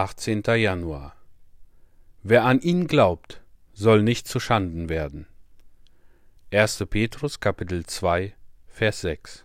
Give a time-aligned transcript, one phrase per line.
[0.00, 0.44] 18.
[0.44, 1.16] Januar
[2.22, 3.40] Wer an ihn glaubt,
[3.72, 5.26] soll nicht zu Schanden werden.
[6.52, 6.84] 1.
[6.88, 8.32] Petrus Kapitel 2
[8.68, 9.44] Vers 6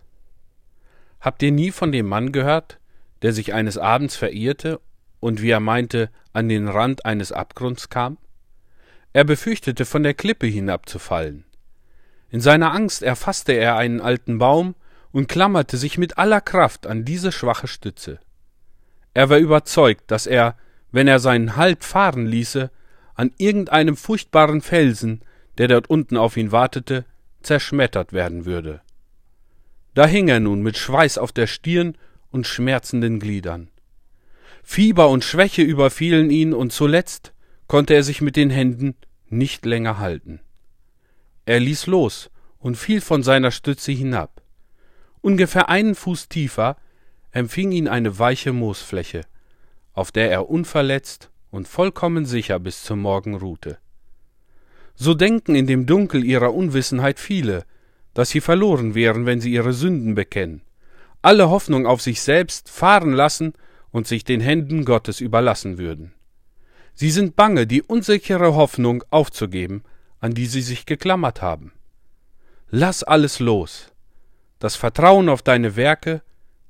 [1.20, 2.78] Habt ihr nie von dem Mann gehört,
[3.22, 4.80] der sich eines Abends verirrte
[5.18, 8.16] und wie er meinte, an den Rand eines Abgrunds kam?
[9.12, 11.46] Er befürchtete, von der Klippe hinabzufallen.
[12.30, 14.76] In seiner Angst erfasste er einen alten Baum
[15.10, 18.20] und klammerte sich mit aller Kraft an diese schwache Stütze.
[19.14, 20.56] Er war überzeugt, dass er,
[20.90, 22.70] wenn er seinen Halt fahren ließe,
[23.14, 25.22] an irgendeinem furchtbaren Felsen,
[25.56, 27.04] der dort unten auf ihn wartete,
[27.42, 28.80] zerschmettert werden würde.
[29.94, 31.96] Da hing er nun mit Schweiß auf der Stirn
[32.30, 33.68] und schmerzenden Gliedern.
[34.64, 37.32] Fieber und Schwäche überfielen ihn, und zuletzt
[37.68, 38.96] konnte er sich mit den Händen
[39.28, 40.40] nicht länger halten.
[41.46, 44.42] Er ließ los und fiel von seiner Stütze hinab.
[45.20, 46.76] Ungefähr einen Fuß tiefer
[47.34, 49.22] empfing ihn eine weiche Moosfläche,
[49.92, 53.78] auf der er unverletzt und vollkommen sicher bis zum Morgen ruhte.
[54.94, 57.64] So denken in dem Dunkel ihrer Unwissenheit viele,
[58.14, 60.62] dass sie verloren wären, wenn sie ihre Sünden bekennen,
[61.22, 63.54] alle Hoffnung auf sich selbst fahren lassen
[63.90, 66.12] und sich den Händen Gottes überlassen würden.
[66.94, 69.82] Sie sind bange, die unsichere Hoffnung aufzugeben,
[70.20, 71.72] an die sie sich geklammert haben.
[72.70, 73.88] Lass alles los.
[74.60, 76.22] Das Vertrauen auf deine Werke,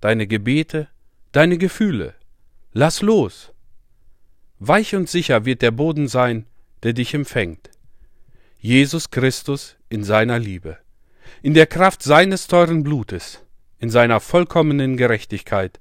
[0.05, 0.89] deine Gebete,
[1.33, 2.13] deine Gefühle.
[2.75, 3.55] Lass los.
[4.59, 6.45] Weich und sicher wird der Boden sein,
[6.83, 7.71] der dich empfängt.
[8.59, 10.77] Jesus Christus in seiner Liebe,
[11.41, 13.43] in der Kraft seines teuren Blutes,
[13.79, 15.79] in seiner vollkommenen Gerechtigkeit,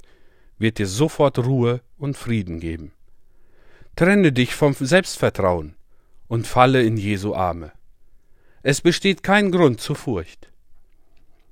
[0.57, 2.93] wird dir sofort Ruhe und Frieden geben.
[3.97, 5.75] Trenne dich vom Selbstvertrauen
[6.29, 7.73] und falle in Jesu Arme.
[8.61, 10.49] Es besteht kein Grund zur Furcht.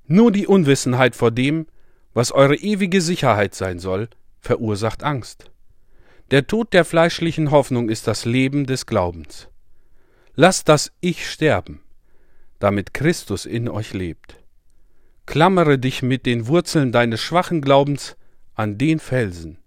[0.08, 1.66] Nur die Unwissenheit vor dem,
[2.14, 4.10] was eure ewige Sicherheit sein soll,
[4.40, 5.52] verursacht Angst.
[6.32, 9.50] Der Tod der fleischlichen Hoffnung ist das Leben des Glaubens.
[10.36, 11.82] Lasst das Ich sterben,
[12.60, 14.38] damit Christus in euch lebt.
[15.26, 18.16] Klammere dich mit den Wurzeln deines schwachen Glaubens
[18.56, 19.58] an den Felsen.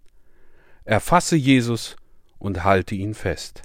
[0.85, 1.97] Erfasse Jesus
[2.39, 3.63] und halte ihn fest.